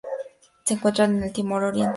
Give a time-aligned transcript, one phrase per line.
[0.65, 1.89] Se encuentran en Timor Oriental.